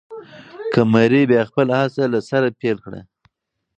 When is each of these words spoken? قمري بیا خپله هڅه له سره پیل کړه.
قمري 0.73 1.21
بیا 1.29 1.41
خپله 1.49 1.73
هڅه 1.81 2.03
له 2.13 2.19
سره 2.29 2.47
پیل 2.59 2.77
کړه. 2.85 3.01